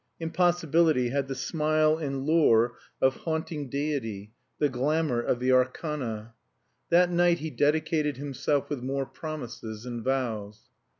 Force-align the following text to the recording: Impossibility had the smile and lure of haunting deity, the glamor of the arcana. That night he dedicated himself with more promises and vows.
Impossibility 0.19 1.09
had 1.09 1.27
the 1.27 1.35
smile 1.35 1.95
and 1.99 2.25
lure 2.25 2.75
of 3.03 3.17
haunting 3.17 3.69
deity, 3.69 4.33
the 4.57 4.67
glamor 4.67 5.21
of 5.21 5.39
the 5.39 5.51
arcana. 5.51 6.33
That 6.89 7.11
night 7.11 7.37
he 7.37 7.51
dedicated 7.51 8.17
himself 8.17 8.67
with 8.67 8.81
more 8.81 9.05
promises 9.05 9.85
and 9.85 10.03
vows. 10.03 10.71